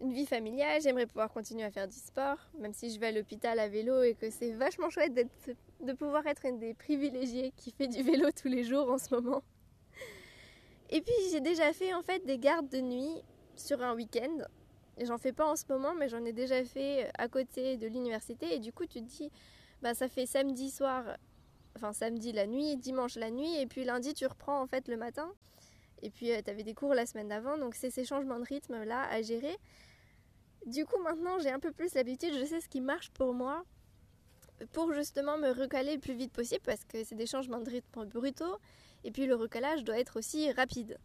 une 0.00 0.12
vie 0.12 0.26
familiale, 0.26 0.82
j'aimerais 0.82 1.06
pouvoir 1.06 1.32
continuer 1.32 1.64
à 1.64 1.70
faire 1.70 1.88
du 1.88 1.96
sport, 1.96 2.36
même 2.58 2.74
si 2.74 2.90
je 2.90 3.00
vais 3.00 3.06
à 3.06 3.12
l'hôpital 3.12 3.58
à 3.58 3.66
vélo 3.66 4.02
et 4.02 4.14
que 4.14 4.28
c'est 4.28 4.52
vachement 4.52 4.90
chouette 4.90 5.14
de 5.80 5.92
pouvoir 5.92 6.26
être 6.26 6.44
une 6.46 6.58
des 6.58 6.74
privilégiées 6.74 7.52
qui 7.56 7.70
fait 7.70 7.88
du 7.88 8.02
vélo 8.02 8.28
tous 8.30 8.48
les 8.48 8.64
jours 8.64 8.90
en 8.90 8.98
ce 8.98 9.14
moment. 9.14 9.42
Et 10.90 11.00
puis 11.00 11.14
j'ai 11.30 11.40
déjà 11.40 11.72
fait 11.72 11.92
en 11.94 12.02
fait 12.02 12.24
des 12.24 12.38
gardes 12.38 12.68
de 12.68 12.80
nuit 12.80 13.22
sur 13.56 13.82
un 13.82 13.94
week-end. 13.94 14.38
J'en 15.02 15.18
fais 15.18 15.32
pas 15.32 15.46
en 15.46 15.56
ce 15.56 15.64
moment, 15.68 15.94
mais 15.94 16.08
j'en 16.08 16.24
ai 16.24 16.32
déjà 16.32 16.64
fait 16.64 17.10
à 17.18 17.28
côté 17.28 17.76
de 17.76 17.86
l'université. 17.86 18.54
Et 18.54 18.58
du 18.60 18.72
coup, 18.72 18.86
tu 18.86 19.00
te 19.00 19.06
dis, 19.06 19.30
bah, 19.82 19.92
ça 19.92 20.08
fait 20.08 20.24
samedi 20.24 20.70
soir, 20.70 21.04
enfin 21.74 21.92
samedi 21.92 22.32
la 22.32 22.46
nuit, 22.46 22.76
dimanche 22.76 23.16
la 23.16 23.30
nuit, 23.30 23.60
et 23.60 23.66
puis 23.66 23.84
lundi 23.84 24.14
tu 24.14 24.26
reprends 24.26 24.60
en 24.60 24.66
fait 24.66 24.88
le 24.88 24.96
matin. 24.96 25.30
Et 26.02 26.10
puis 26.10 26.32
euh, 26.32 26.40
tu 26.42 26.50
avais 26.50 26.62
des 26.62 26.74
cours 26.74 26.94
la 26.94 27.04
semaine 27.04 27.28
d'avant, 27.28 27.58
donc 27.58 27.74
c'est 27.74 27.90
ces 27.90 28.04
changements 28.04 28.38
de 28.38 28.44
rythme 28.44 28.84
là 28.84 29.06
à 29.10 29.20
gérer. 29.22 29.56
Du 30.66 30.84
coup, 30.84 31.00
maintenant, 31.02 31.38
j'ai 31.38 31.50
un 31.50 31.60
peu 31.60 31.72
plus 31.72 31.94
l'habitude, 31.94 32.34
je 32.38 32.44
sais 32.44 32.60
ce 32.60 32.68
qui 32.68 32.80
marche 32.80 33.10
pour 33.10 33.34
moi 33.34 33.64
pour 34.72 34.92
justement 34.92 35.38
me 35.38 35.50
recaler 35.50 35.94
le 35.94 36.00
plus 36.00 36.14
vite 36.14 36.32
possible 36.32 36.62
parce 36.64 36.84
que 36.84 37.04
c'est 37.04 37.14
des 37.14 37.26
changements 37.26 37.60
de 37.60 37.70
rythme 37.70 38.04
brutaux 38.06 38.58
et 39.04 39.10
puis 39.10 39.26
le 39.26 39.34
recalage 39.34 39.84
doit 39.84 39.98
être 39.98 40.18
aussi 40.18 40.50
rapide. 40.52 40.98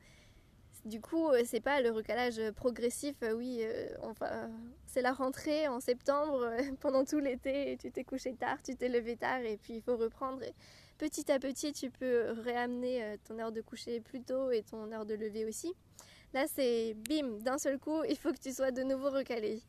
Du 0.86 1.00
coup, 1.00 1.30
euh, 1.30 1.44
c'est 1.46 1.60
pas 1.60 1.80
le 1.80 1.92
recalage 1.92 2.42
progressif, 2.56 3.16
euh, 3.22 3.34
oui, 3.34 3.60
euh, 3.62 3.88
enfin, 4.02 4.50
c'est 4.88 5.04
la 5.04 5.12
rentrée 5.12 5.68
en 5.68 5.80
septembre, 5.80 6.50
pendant 6.80 7.06
tout 7.06 7.20
l'été, 7.20 7.78
tu 7.80 7.92
t'es 7.92 8.04
couché 8.04 8.34
tard, 8.34 8.58
tu 8.64 8.76
t'es 8.76 8.90
levé 8.90 9.16
tard 9.16 9.42
et 9.42 9.58
puis 9.58 9.76
il 9.76 9.82
faut 9.84 9.96
reprendre. 9.96 10.42
Et 10.42 10.56
petit 10.98 11.32
à 11.32 11.38
petit, 11.38 11.72
tu 11.72 11.92
peux 11.92 12.32
réamener 12.32 13.18
ton 13.28 13.38
heure 13.38 13.52
de 13.52 13.62
coucher 13.62 14.00
plus 14.00 14.22
tôt 14.22 14.50
et 14.50 14.64
ton 14.64 14.92
heure 14.92 15.06
de 15.06 15.14
lever 15.14 15.46
aussi. 15.46 15.72
Là, 16.34 16.46
c'est 16.48 16.96
bim, 17.08 17.38
d'un 17.42 17.60
seul 17.60 17.78
coup, 17.78 18.04
il 18.10 18.18
faut 18.18 18.32
que 18.32 18.40
tu 18.40 18.52
sois 18.52 18.72
de 18.72 18.82
nouveau 18.82 19.12
recalé. 19.12 19.62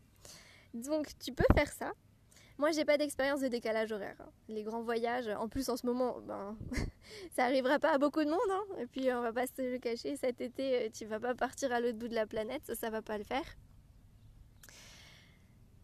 Donc, 0.72 1.08
tu 1.18 1.32
peux 1.32 1.44
faire 1.54 1.70
ça. 1.70 1.92
Moi, 2.62 2.70
j'ai 2.70 2.84
pas 2.84 2.96
d'expérience 2.96 3.40
de 3.40 3.48
décalage 3.48 3.90
horaire. 3.90 4.14
Hein. 4.20 4.30
Les 4.48 4.62
grands 4.62 4.82
voyages, 4.82 5.26
en 5.26 5.48
plus 5.48 5.68
en 5.68 5.76
ce 5.76 5.84
moment, 5.84 6.20
ben, 6.20 6.56
ça 7.34 7.42
arrivera 7.42 7.80
pas 7.80 7.90
à 7.90 7.98
beaucoup 7.98 8.22
de 8.22 8.30
monde. 8.30 8.38
Hein. 8.50 8.62
Et 8.78 8.86
puis, 8.86 9.12
on 9.12 9.20
va 9.20 9.32
pas 9.32 9.48
se 9.48 9.72
le 9.72 9.78
cacher, 9.78 10.14
cet 10.14 10.40
été, 10.40 10.76
euh, 10.76 10.88
tu 10.94 11.04
vas 11.04 11.18
pas 11.18 11.34
partir 11.34 11.72
à 11.72 11.80
l'autre 11.80 11.98
bout 11.98 12.06
de 12.06 12.14
la 12.14 12.24
planète, 12.24 12.62
ça, 12.64 12.76
ça 12.76 12.88
va 12.88 13.02
pas 13.02 13.18
le 13.18 13.24
faire. 13.24 13.42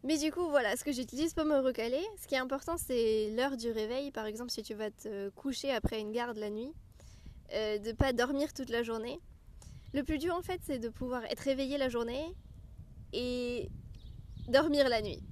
Mais 0.05 0.19
du 0.19 0.31
coup, 0.31 0.49
voilà, 0.51 0.77
ce 0.77 0.85
que 0.85 0.93
j'utilise 0.93 1.35
pour 1.35 1.47
me 1.47 1.59
recaler, 1.59 2.01
ce 2.17 2.29
qui 2.29 2.37
est 2.37 2.39
important, 2.39 2.77
c'est 2.77 3.31
l'heure 3.31 3.57
du 3.57 3.73
réveil. 3.73 4.13
Par 4.13 4.27
exemple, 4.27 4.53
si 4.53 4.63
tu 4.63 4.75
vas 4.75 4.93
te 4.93 5.31
coucher 5.31 5.73
après 5.73 5.99
une 5.99 6.13
garde 6.13 6.37
la 6.37 6.49
nuit, 6.49 6.73
euh, 7.55 7.79
de 7.79 7.91
pas 7.91 8.13
dormir 8.13 8.53
toute 8.53 8.71
la 8.71 8.85
journée. 8.85 9.19
Le 9.95 10.05
plus 10.05 10.19
dur 10.19 10.33
en 10.33 10.43
fait, 10.43 10.61
c'est 10.63 10.79
de 10.79 10.91
pouvoir 10.91 11.25
être 11.25 11.41
réveillé 11.41 11.77
la 11.77 11.89
journée 11.89 12.37
et 13.13 13.69
dormir 14.47 14.89
la 14.89 15.03
nuit. 15.03 15.25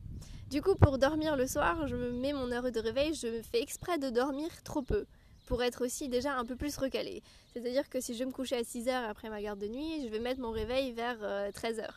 Du 0.50 0.62
coup, 0.62 0.76
pour 0.76 0.96
dormir 0.98 1.36
le 1.36 1.48
soir, 1.48 1.88
je 1.88 1.96
me 1.96 2.12
mets 2.12 2.32
mon 2.32 2.52
heure 2.52 2.70
de 2.70 2.78
réveil, 2.78 3.14
je 3.14 3.42
fais 3.42 3.60
exprès 3.60 3.98
de 3.98 4.10
dormir 4.10 4.48
trop 4.62 4.80
peu 4.80 5.04
pour 5.46 5.60
être 5.62 5.84
aussi 5.84 6.08
déjà 6.08 6.36
un 6.36 6.44
peu 6.44 6.54
plus 6.54 6.76
recalé. 6.76 7.22
C'est-à-dire 7.52 7.88
que 7.88 8.00
si 8.00 8.14
je 8.14 8.22
me 8.22 8.30
coucher 8.30 8.56
à 8.56 8.62
6h 8.62 8.90
après 8.90 9.28
ma 9.28 9.42
garde 9.42 9.58
de 9.58 9.66
nuit, 9.66 10.02
je 10.04 10.08
vais 10.08 10.20
mettre 10.20 10.40
mon 10.40 10.52
réveil 10.52 10.92
vers 10.92 11.18
13h, 11.18 11.80
euh, 11.82 11.90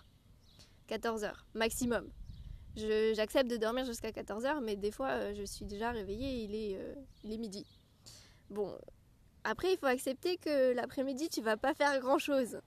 14h 0.90 1.32
maximum. 1.54 2.10
J'accepte 2.76 3.52
de 3.52 3.58
dormir 3.58 3.86
jusqu'à 3.86 4.10
14h, 4.10 4.62
mais 4.64 4.76
des 4.76 4.92
fois, 4.92 5.10
euh, 5.10 5.34
je 5.36 5.44
suis 5.44 5.66
déjà 5.66 5.92
réveillée, 5.92 6.44
il 6.44 6.56
est, 6.56 6.78
euh, 6.78 6.96
il 7.24 7.32
est 7.32 7.38
midi. 7.38 7.68
Bon, 8.50 8.76
après, 9.44 9.74
il 9.74 9.78
faut 9.78 9.86
accepter 9.86 10.38
que 10.38 10.74
l'après-midi, 10.74 11.30
tu 11.30 11.42
vas 11.42 11.58
pas 11.58 11.76
faire 11.76 12.00
grand-chose. 12.00 12.62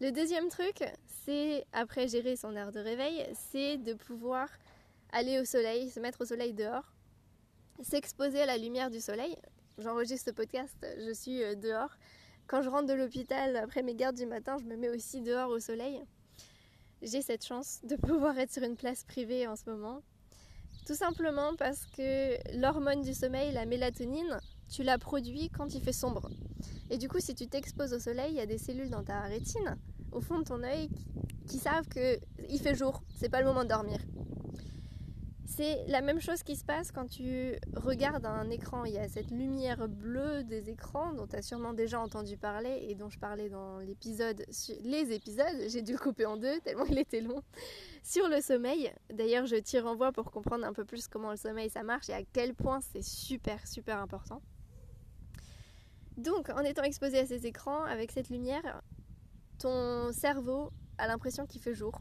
Le 0.00 0.10
deuxième 0.10 0.48
truc, 0.48 0.82
c'est, 1.24 1.64
après 1.72 2.08
gérer 2.08 2.34
son 2.34 2.56
heure 2.56 2.72
de 2.72 2.80
réveil, 2.80 3.24
c'est 3.52 3.76
de 3.76 3.94
pouvoir 3.94 4.48
aller 5.14 5.38
au 5.40 5.44
soleil, 5.44 5.88
se 5.90 6.00
mettre 6.00 6.20
au 6.20 6.24
soleil 6.24 6.52
dehors, 6.52 6.92
s'exposer 7.80 8.42
à 8.42 8.46
la 8.46 8.58
lumière 8.58 8.90
du 8.90 9.00
soleil. 9.00 9.36
J'enregistre 9.78 10.30
ce 10.30 10.34
podcast, 10.34 10.76
je 10.98 11.12
suis 11.12 11.42
euh, 11.42 11.54
dehors. 11.54 11.96
Quand 12.48 12.62
je 12.62 12.68
rentre 12.68 12.88
de 12.88 12.94
l'hôpital 12.94 13.56
après 13.56 13.82
mes 13.82 13.94
gardes 13.94 14.16
du 14.16 14.26
matin, 14.26 14.56
je 14.60 14.64
me 14.64 14.76
mets 14.76 14.88
aussi 14.88 15.22
dehors 15.22 15.50
au 15.50 15.60
soleil. 15.60 16.02
J'ai 17.00 17.22
cette 17.22 17.44
chance 17.44 17.80
de 17.84 17.94
pouvoir 17.96 18.36
être 18.38 18.52
sur 18.52 18.64
une 18.64 18.76
place 18.76 19.04
privée 19.04 19.46
en 19.46 19.54
ce 19.54 19.70
moment. 19.70 20.02
Tout 20.84 20.94
simplement 20.94 21.54
parce 21.56 21.86
que 21.86 22.36
l'hormone 22.58 23.02
du 23.02 23.14
sommeil, 23.14 23.52
la 23.52 23.66
mélatonine, 23.66 24.40
tu 24.68 24.82
la 24.82 24.98
produis 24.98 25.48
quand 25.48 25.74
il 25.74 25.80
fait 25.80 25.92
sombre. 25.92 26.28
Et 26.90 26.98
du 26.98 27.08
coup, 27.08 27.20
si 27.20 27.34
tu 27.34 27.46
t'exposes 27.46 27.94
au 27.94 28.00
soleil, 28.00 28.32
il 28.32 28.36
y 28.36 28.40
a 28.40 28.46
des 28.46 28.58
cellules 28.58 28.90
dans 28.90 29.04
ta 29.04 29.20
rétine, 29.22 29.76
au 30.10 30.20
fond 30.20 30.40
de 30.40 30.44
ton 30.44 30.62
œil, 30.64 30.90
qui, 31.48 31.58
savent 31.58 31.88
qu'il 31.88 32.60
fait 32.60 32.74
jour, 32.74 33.02
c'est 33.16 33.28
pas 33.28 33.40
le 33.40 33.46
moment 33.46 33.62
de 33.62 33.68
dormir. 33.68 34.00
C'est 35.56 35.84
la 35.86 36.00
même 36.00 36.20
chose 36.20 36.42
qui 36.42 36.56
se 36.56 36.64
passe 36.64 36.90
quand 36.90 37.06
tu 37.06 37.54
regardes 37.76 38.26
un 38.26 38.50
écran. 38.50 38.84
Il 38.86 38.92
y 38.94 38.98
a 38.98 39.08
cette 39.08 39.30
lumière 39.30 39.88
bleue 39.88 40.42
des 40.42 40.68
écrans 40.68 41.12
dont 41.12 41.28
tu 41.28 41.36
as 41.36 41.42
sûrement 41.42 41.72
déjà 41.72 42.00
entendu 42.00 42.36
parler 42.36 42.84
et 42.88 42.96
dont 42.96 43.08
je 43.08 43.20
parlais 43.20 43.48
dans 43.48 43.78
l'épisode, 43.78 44.44
les 44.82 45.12
épisodes, 45.12 45.68
j'ai 45.68 45.80
dû 45.82 45.92
le 45.92 45.98
couper 45.98 46.26
en 46.26 46.36
deux 46.36 46.58
tellement 46.62 46.86
il 46.86 46.98
était 46.98 47.20
long, 47.20 47.40
sur 48.02 48.28
le 48.28 48.40
sommeil. 48.40 48.92
D'ailleurs, 49.12 49.46
je 49.46 49.54
t'y 49.54 49.78
renvoie 49.78 50.10
pour 50.10 50.32
comprendre 50.32 50.64
un 50.64 50.72
peu 50.72 50.84
plus 50.84 51.06
comment 51.06 51.30
le 51.30 51.36
sommeil 51.36 51.70
ça 51.70 51.84
marche 51.84 52.08
et 52.08 52.14
à 52.14 52.24
quel 52.32 52.52
point 52.54 52.80
c'est 52.80 53.04
super 53.04 53.64
super 53.68 53.98
important. 53.98 54.42
Donc, 56.16 56.48
en 56.48 56.62
étant 56.62 56.82
exposé 56.82 57.20
à 57.20 57.26
ces 57.26 57.46
écrans, 57.46 57.84
avec 57.84 58.10
cette 58.10 58.28
lumière, 58.28 58.82
ton 59.60 60.10
cerveau 60.10 60.72
a 60.98 61.06
l'impression 61.06 61.46
qu'il 61.46 61.60
fait 61.60 61.74
jour. 61.74 62.00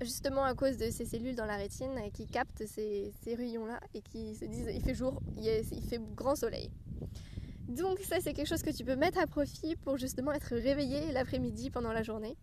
Justement 0.00 0.44
à 0.44 0.54
cause 0.54 0.76
de 0.76 0.90
ces 0.90 1.06
cellules 1.06 1.34
dans 1.34 1.46
la 1.46 1.56
rétine 1.56 2.10
qui 2.12 2.26
captent 2.26 2.66
ces, 2.66 3.12
rayons-là 3.26 3.80
et 3.94 4.02
qui 4.02 4.34
se 4.34 4.44
disent 4.44 4.68
il 4.72 4.82
fait 4.82 4.94
jour, 4.94 5.22
il, 5.36 5.82
fait 5.82 6.00
grand 6.14 6.36
soleil. 6.36 6.70
Donc 7.68 7.98
ça 8.00 8.20
c'est 8.20 8.34
quelque 8.34 8.48
chose 8.48 8.62
que 8.62 8.76
tu 8.76 8.84
peux 8.84 8.96
mettre 8.96 9.18
à 9.18 9.26
profit 9.26 9.74
pour 9.76 9.96
justement 9.96 10.32
être 10.32 10.54
réveillé 10.54 11.12
l'après-midi 11.12 11.70
pendant 11.70 11.92
la 11.92 12.02
journée. 12.02 12.36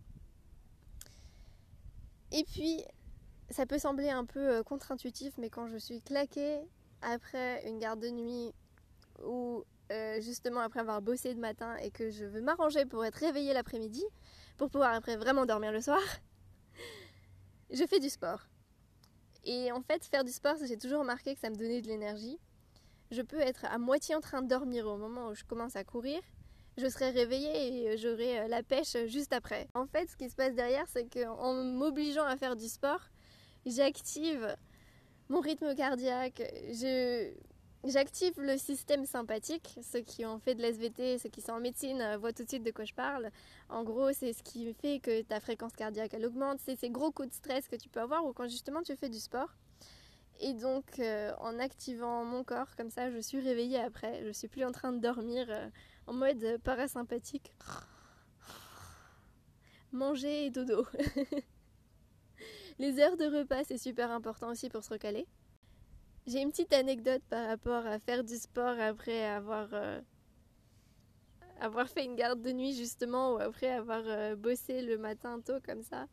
Et 2.32 2.42
puis 2.44 2.82
ça 3.50 3.66
peut 3.66 3.78
sembler 3.78 4.10
un 4.10 4.24
peu 4.24 4.56
euh, 4.56 4.62
contre-intuitif 4.64 5.34
mais 5.38 5.48
quand 5.48 5.68
je 5.68 5.76
suis 5.76 6.00
claquée 6.00 6.60
après 7.02 7.68
une 7.68 7.78
garde 7.78 8.00
de 8.00 8.08
nuit 8.08 8.52
ou 9.22 9.62
euh, 9.92 10.20
justement 10.20 10.60
après 10.60 10.80
avoir 10.80 11.02
bossé 11.02 11.34
de 11.34 11.40
matin 11.40 11.76
et 11.76 11.90
que 11.90 12.10
je 12.10 12.24
veux 12.24 12.40
m'arranger 12.40 12.84
pour 12.84 13.04
être 13.04 13.16
réveillée 13.16 13.52
l'après-midi, 13.52 14.02
pour 14.56 14.70
pouvoir 14.70 14.94
après 14.94 15.16
vraiment 15.16 15.46
dormir 15.46 15.70
le 15.72 15.80
soir, 15.80 16.00
je 17.70 17.84
fais 17.86 18.00
du 18.00 18.10
sport. 18.10 18.46
Et 19.44 19.70
en 19.72 19.82
fait, 19.82 20.04
faire 20.04 20.24
du 20.24 20.32
sport, 20.32 20.56
j'ai 20.66 20.78
toujours 20.78 21.00
remarqué 21.00 21.34
que 21.34 21.40
ça 21.40 21.50
me 21.50 21.56
donnait 21.56 21.82
de 21.82 21.88
l'énergie. 21.88 22.38
Je 23.10 23.22
peux 23.22 23.40
être 23.40 23.64
à 23.66 23.78
moitié 23.78 24.14
en 24.14 24.20
train 24.20 24.42
de 24.42 24.48
dormir 24.48 24.86
au 24.86 24.96
moment 24.96 25.28
où 25.28 25.34
je 25.34 25.44
commence 25.44 25.76
à 25.76 25.84
courir. 25.84 26.20
Je 26.76 26.88
serai 26.88 27.10
réveillée 27.10 27.92
et 27.92 27.98
j'aurai 27.98 28.40
euh, 28.40 28.48
la 28.48 28.62
pêche 28.62 28.96
juste 29.06 29.32
après. 29.32 29.68
En 29.74 29.86
fait, 29.86 30.10
ce 30.10 30.16
qui 30.16 30.28
se 30.28 30.34
passe 30.34 30.54
derrière, 30.54 30.86
c'est 30.88 31.06
qu'en 31.08 31.54
m'obligeant 31.62 32.24
à 32.24 32.36
faire 32.36 32.56
du 32.56 32.68
sport, 32.68 33.00
j'active 33.64 34.56
mon 35.28 35.40
rythme 35.40 35.74
cardiaque, 35.74 36.42
je, 36.70 37.32
J'active 37.86 38.40
le 38.40 38.56
système 38.56 39.04
sympathique. 39.04 39.78
Ceux 39.82 40.00
qui 40.00 40.24
ont 40.24 40.38
fait 40.38 40.54
de 40.54 40.62
l'SVT, 40.62 41.18
ceux 41.18 41.28
qui 41.28 41.42
sont 41.42 41.52
en 41.52 41.60
médecine 41.60 42.00
euh, 42.00 42.16
voient 42.16 42.32
tout 42.32 42.42
de 42.42 42.48
suite 42.48 42.62
de 42.62 42.70
quoi 42.70 42.86
je 42.86 42.94
parle. 42.94 43.30
En 43.68 43.84
gros, 43.84 44.10
c'est 44.14 44.32
ce 44.32 44.42
qui 44.42 44.72
fait 44.72 45.00
que 45.00 45.20
ta 45.20 45.38
fréquence 45.38 45.72
cardiaque 45.72 46.14
elle 46.14 46.24
augmente. 46.24 46.60
C'est 46.64 46.76
ces 46.76 46.88
gros 46.88 47.12
coups 47.12 47.28
de 47.28 47.34
stress 47.34 47.68
que 47.68 47.76
tu 47.76 47.90
peux 47.90 48.00
avoir 48.00 48.24
ou 48.24 48.32
quand 48.32 48.48
justement 48.48 48.82
tu 48.82 48.96
fais 48.96 49.10
du 49.10 49.20
sport. 49.20 49.54
Et 50.40 50.54
donc, 50.54 50.98
euh, 50.98 51.32
en 51.40 51.58
activant 51.58 52.24
mon 52.24 52.42
corps 52.42 52.74
comme 52.74 52.90
ça, 52.90 53.10
je 53.10 53.18
suis 53.18 53.40
réveillée 53.40 53.80
après. 53.80 54.24
Je 54.24 54.32
suis 54.32 54.48
plus 54.48 54.64
en 54.64 54.72
train 54.72 54.92
de 54.92 54.98
dormir 54.98 55.46
euh, 55.50 55.68
en 56.06 56.14
mode 56.14 56.58
parasympathique. 56.64 57.52
Manger 59.92 60.46
et 60.46 60.50
dodo. 60.50 60.86
Les 62.78 62.98
heures 62.98 63.18
de 63.18 63.26
repas, 63.26 63.62
c'est 63.64 63.78
super 63.78 64.10
important 64.10 64.48
aussi 64.48 64.70
pour 64.70 64.82
se 64.82 64.88
recaler. 64.88 65.26
J'ai 66.26 66.40
une 66.40 66.50
petite 66.50 66.72
anecdote 66.72 67.22
par 67.28 67.46
rapport 67.48 67.86
à 67.86 67.98
faire 67.98 68.24
du 68.24 68.36
sport 68.36 68.80
après 68.80 69.26
avoir, 69.26 69.68
euh, 69.74 70.00
fait 71.86 72.06
une 72.06 72.16
garde 72.16 72.40
de 72.40 72.50
nuit 72.50 72.72
justement 72.74 73.34
ou 73.34 73.38
après 73.38 73.68
avoir 73.68 74.00
euh, 74.06 74.34
bossé 74.34 74.80
le 74.80 74.96
matin 74.96 75.40
tôt 75.44 75.60
comme 75.66 75.82
ça. 75.82 76.06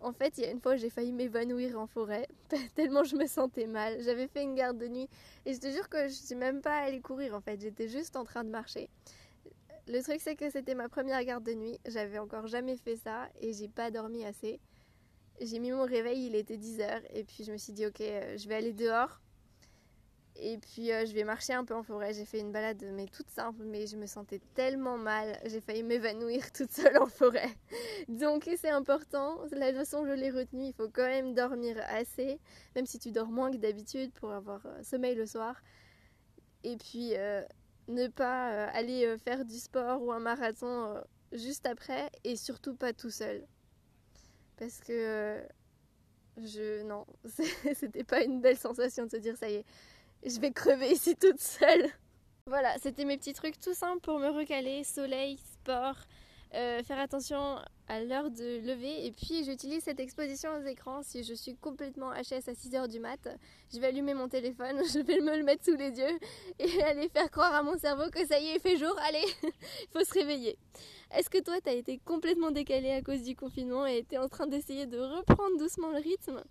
En 0.00 0.12
fait, 0.12 0.36
il 0.36 0.44
y 0.44 0.46
a 0.46 0.50
une 0.50 0.60
fois, 0.60 0.74
j'ai 0.74 0.90
failli 0.90 1.12
m'évanouir 1.12 1.78
en 1.78 1.86
forêt, 1.86 2.26
tellement 2.74 3.04
je 3.04 3.14
me 3.14 3.26
sentais 3.28 3.68
mal. 3.68 4.02
J'avais 4.02 4.26
fait 4.26 4.42
une 4.42 4.56
garde 4.56 4.78
de 4.78 4.88
nuit 4.88 5.08
et 5.46 5.54
je 5.54 5.60
te 5.60 5.70
jure 5.70 5.88
que 5.88 6.08
je 6.08 6.14
suis 6.14 6.34
même 6.34 6.60
pas 6.60 6.76
allée 6.78 7.00
courir 7.00 7.36
en 7.36 7.40
fait, 7.40 7.60
j'étais 7.60 7.88
juste 7.88 8.16
en 8.16 8.24
train 8.24 8.42
de 8.42 8.50
marcher. 8.50 8.90
Le 9.86 10.02
truc, 10.02 10.20
c'est 10.20 10.34
que 10.34 10.50
c'était 10.50 10.74
ma 10.74 10.88
première 10.88 11.22
garde 11.22 11.44
de 11.44 11.54
nuit, 11.54 11.78
j'avais 11.86 12.18
encore 12.18 12.48
jamais 12.48 12.76
fait 12.76 12.96
ça 12.96 13.28
et 13.40 13.52
j'ai 13.52 13.68
pas 13.68 13.92
dormi 13.92 14.24
assez. 14.24 14.58
J'ai 15.40 15.58
mis 15.60 15.70
mon 15.70 15.84
réveil, 15.84 16.26
il 16.26 16.34
était 16.34 16.56
10h, 16.56 17.02
et 17.12 17.22
puis 17.22 17.44
je 17.44 17.52
me 17.52 17.58
suis 17.58 17.72
dit, 17.72 17.86
ok, 17.86 18.00
euh, 18.00 18.36
je 18.36 18.48
vais 18.48 18.56
aller 18.56 18.72
dehors, 18.72 19.20
et 20.34 20.58
puis 20.58 20.92
euh, 20.92 21.06
je 21.06 21.12
vais 21.12 21.24
marcher 21.24 21.52
un 21.52 21.64
peu 21.64 21.74
en 21.74 21.82
forêt. 21.82 22.12
J'ai 22.12 22.24
fait 22.24 22.40
une 22.40 22.50
balade, 22.50 22.84
mais 22.92 23.06
toute 23.06 23.28
simple, 23.30 23.62
mais 23.64 23.86
je 23.86 23.96
me 23.96 24.06
sentais 24.06 24.40
tellement 24.54 24.98
mal, 24.98 25.38
j'ai 25.44 25.60
failli 25.60 25.82
m'évanouir 25.82 26.50
toute 26.52 26.72
seule 26.72 26.98
en 26.98 27.06
forêt. 27.06 27.50
Donc 28.08 28.50
c'est 28.56 28.70
important, 28.70 29.38
la 29.52 29.70
leçon 29.70 30.04
je 30.06 30.12
l'ai 30.12 30.30
retenue, 30.30 30.66
il 30.66 30.72
faut 30.72 30.88
quand 30.88 31.06
même 31.06 31.34
dormir 31.34 31.76
assez, 31.88 32.40
même 32.74 32.86
si 32.86 32.98
tu 32.98 33.12
dors 33.12 33.28
moins 33.28 33.50
que 33.50 33.58
d'habitude 33.58 34.12
pour 34.14 34.32
avoir 34.32 34.64
euh, 34.66 34.82
sommeil 34.82 35.14
le 35.14 35.26
soir. 35.26 35.62
Et 36.64 36.76
puis 36.76 37.12
ne 37.86 38.08
pas 38.08 38.66
aller 38.70 39.16
faire 39.18 39.44
du 39.44 39.56
sport 39.58 40.02
ou 40.02 40.10
un 40.10 40.18
marathon 40.18 41.00
juste 41.30 41.66
après, 41.66 42.10
et 42.24 42.34
surtout 42.34 42.74
pas 42.74 42.92
tout 42.92 43.10
seul 43.10 43.46
parce 44.58 44.80
que 44.80 44.92
euh, 44.92 45.42
je 46.36 46.82
non, 46.82 47.06
c'était 47.74 48.04
pas 48.04 48.22
une 48.22 48.40
belle 48.40 48.56
sensation 48.58 49.06
de 49.06 49.10
se 49.10 49.16
dire 49.16 49.36
ça 49.36 49.48
y 49.48 49.54
est, 49.54 49.64
je 50.24 50.38
vais 50.40 50.52
crever 50.52 50.90
ici 50.90 51.16
toute 51.16 51.40
seule. 51.40 51.88
Voilà, 52.46 52.78
c'était 52.78 53.04
mes 53.04 53.18
petits 53.18 53.34
trucs 53.34 53.60
tout 53.60 53.74
simples 53.74 54.00
pour 54.00 54.18
me 54.18 54.28
recaler, 54.28 54.82
soleil, 54.82 55.36
sport, 55.36 55.96
euh, 56.54 56.82
faire 56.82 56.98
attention 56.98 57.58
à 57.88 58.00
l'heure 58.02 58.30
de 58.30 58.66
lever. 58.66 59.06
Et 59.06 59.12
puis 59.12 59.44
j'utilise 59.44 59.82
cette 59.82 60.00
exposition 60.00 60.50
aux 60.56 60.66
écrans. 60.66 61.02
Si 61.02 61.24
je 61.24 61.34
suis 61.34 61.56
complètement 61.56 62.12
HS 62.12 62.48
à 62.48 62.52
6h 62.52 62.88
du 62.88 63.00
mat 63.00 63.28
je 63.72 63.78
vais 63.78 63.88
allumer 63.88 64.14
mon 64.14 64.28
téléphone 64.28 64.80
je 64.92 65.00
vais 65.00 65.20
me 65.20 65.36
le 65.36 65.42
mettre 65.42 65.64
sous 65.64 65.76
les 65.76 65.98
yeux 65.98 66.18
et 66.58 66.82
aller 66.84 67.08
faire 67.08 67.30
croire 67.30 67.54
à 67.54 67.62
mon 67.62 67.76
cerveau 67.78 68.10
que 68.10 68.26
ça 68.26 68.38
y 68.40 68.48
est 68.48 68.54
il 68.56 68.60
fait 68.60 68.76
jour 68.76 68.94
allez 69.08 69.24
il 69.42 69.88
faut 69.92 70.04
se 70.04 70.14
réveiller. 70.14 70.56
Est-ce 71.14 71.30
que 71.30 71.42
toi 71.42 71.54
t'as 71.62 71.74
été 71.74 71.98
complètement 72.04 72.50
décalé 72.50 72.90
à 72.92 73.02
cause 73.02 73.22
du 73.22 73.34
confinement 73.34 73.86
et 73.86 74.04
t'es 74.04 74.18
en 74.18 74.28
train 74.28 74.46
d'essayer 74.46 74.86
de 74.86 74.98
reprendre 74.98 75.58
doucement 75.58 75.90
le 75.90 75.98
rythme? 75.98 76.42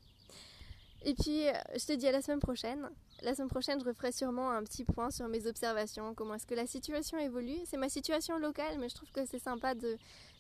Et 1.04 1.14
puis, 1.14 1.44
je 1.76 1.86
te 1.86 1.94
dis 1.94 2.08
à 2.08 2.12
la 2.12 2.22
semaine 2.22 2.40
prochaine. 2.40 2.90
La 3.22 3.34
semaine 3.34 3.50
prochaine, 3.50 3.80
je 3.80 3.86
referai 3.86 4.12
sûrement 4.12 4.52
un 4.52 4.64
petit 4.64 4.84
point 4.84 5.10
sur 5.12 5.28
mes 5.28 5.48
observations, 5.48 6.14
comment 6.14 6.36
est-ce 6.36 6.46
que 6.46 6.56
la 6.56 6.68
situation 6.68 7.18
évolue. 7.18 7.60
C'est 7.66 7.78
ma 7.78 7.90
situation 7.90 8.38
locale, 8.38 8.78
mais 8.80 8.90
je 8.90 8.96
trouve 8.96 9.12
que 9.12 9.26
c'est 9.26 9.40
sympa 9.40 9.74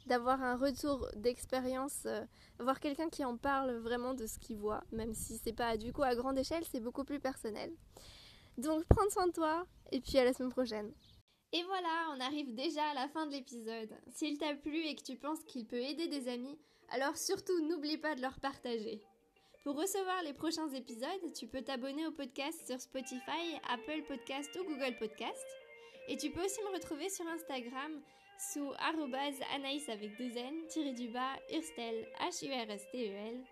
d'avoir 0.05 0.41
un 0.41 0.55
retour 0.55 1.07
d'expérience, 1.15 2.03
euh, 2.05 2.23
voir 2.59 2.79
quelqu'un 2.79 3.09
qui 3.09 3.23
en 3.23 3.37
parle 3.37 3.77
vraiment 3.77 4.13
de 4.13 4.25
ce 4.25 4.39
qu'il 4.39 4.57
voit, 4.57 4.83
même 4.91 5.13
si 5.13 5.37
c'est 5.37 5.53
pas 5.53 5.77
du 5.77 5.93
coup 5.93 6.03
à 6.03 6.15
grande 6.15 6.37
échelle, 6.37 6.63
c'est 6.71 6.79
beaucoup 6.79 7.03
plus 7.03 7.19
personnel. 7.19 7.71
Donc, 8.57 8.83
prends 8.85 9.09
soin 9.09 9.27
de 9.27 9.33
toi, 9.33 9.65
et 9.91 10.01
puis 10.01 10.17
à 10.17 10.23
la 10.23 10.33
semaine 10.33 10.51
prochaine. 10.51 10.91
Et 11.53 11.63
voilà, 11.63 12.09
on 12.15 12.19
arrive 12.19 12.53
déjà 12.55 12.83
à 12.89 12.93
la 12.93 13.07
fin 13.07 13.25
de 13.25 13.31
l'épisode. 13.31 13.95
S'il 14.09 14.37
t'a 14.37 14.53
plu 14.55 14.85
et 14.85 14.95
que 14.95 15.03
tu 15.03 15.15
penses 15.15 15.43
qu'il 15.45 15.65
peut 15.65 15.81
aider 15.81 16.07
des 16.07 16.27
amis, 16.27 16.59
alors 16.89 17.15
surtout 17.15 17.59
n'oublie 17.67 17.97
pas 17.97 18.15
de 18.15 18.21
leur 18.21 18.39
partager. 18.39 19.01
Pour 19.67 19.75
recevoir 19.75 20.23
les 20.23 20.31
prochains 20.31 20.69
épisodes, 20.69 21.33
tu 21.37 21.45
peux 21.45 21.61
t'abonner 21.61 22.07
au 22.07 22.11
podcast 22.11 22.65
sur 22.65 22.79
Spotify, 22.79 23.59
Apple 23.67 24.01
Podcast 24.07 24.49
ou 24.57 24.63
Google 24.63 24.95
Podcast. 24.97 25.45
Et 26.07 26.15
tu 26.15 26.29
peux 26.29 26.45
aussi 26.45 26.61
me 26.61 26.73
retrouver 26.73 27.09
sur 27.09 27.27
Instagram 27.27 27.99
sous 28.39 28.71
anaïs 29.53 29.89
avec 29.89 30.15
deux 30.17 30.37
n, 30.37 30.67
tiré 30.69 30.93
du 30.93 31.09
bas, 31.09 31.33
urstel, 31.53 32.07
H-U-R-S-T-E-L, 32.21 33.43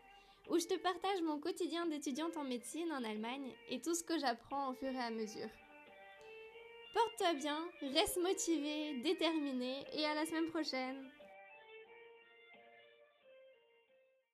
où 0.51 0.57
je 0.57 0.65
te 0.67 0.77
partage 0.79 1.21
mon 1.21 1.37
quotidien 1.37 1.85
d'étudiante 1.85 2.37
en 2.37 2.45
médecine 2.45 2.93
en 2.93 3.03
Allemagne 3.03 3.51
et 3.69 3.81
tout 3.81 3.93
ce 3.93 4.05
que 4.05 4.17
j'apprends 4.17 4.69
au 4.69 4.73
fur 4.73 4.93
et 4.93 4.97
à 4.97 5.11
mesure. 5.11 5.49
Porte-toi 6.93 7.33
bien, 7.33 7.59
reste 7.93 8.21
motivé, 8.23 9.01
déterminé 9.01 9.83
et 9.91 10.05
à 10.05 10.15
la 10.15 10.25
semaine 10.25 10.47
prochaine 10.47 11.11